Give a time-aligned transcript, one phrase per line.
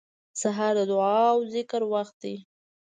[0.41, 2.35] سهار د دعا او ذکر وخت دی.